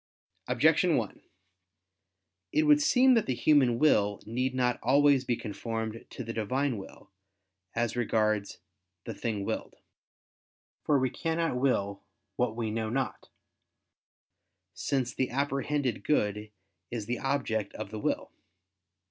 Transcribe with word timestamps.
Objection 0.47 0.97
1: 0.97 1.21
It 2.51 2.63
would 2.63 2.81
seem 2.81 3.13
that 3.13 3.27
the 3.27 3.35
human 3.35 3.77
will 3.77 4.19
need 4.25 4.55
not 4.55 4.79
always 4.81 5.23
be 5.25 5.35
conformed 5.35 6.07
to 6.09 6.23
the 6.23 6.33
Divine 6.33 6.79
will, 6.79 7.11
as 7.75 7.95
regards 7.95 8.57
the 9.03 9.13
thing 9.13 9.45
willed. 9.45 9.75
For 10.81 10.97
we 10.97 11.11
cannot 11.11 11.55
will 11.55 12.01
what 12.35 12.55
we 12.55 12.71
know 12.71 12.89
not: 12.89 13.29
since 14.73 15.13
the 15.13 15.29
apprehended 15.29 16.03
good 16.03 16.49
is 16.89 17.05
the 17.05 17.19
object 17.19 17.75
of 17.75 17.91
the 17.91 17.99
will. 17.99 18.31